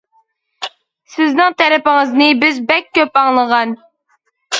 [1.15, 3.77] سىزنىڭ تەرىپىڭىزنى بىز بەك كۆپ ئاڭلىغان.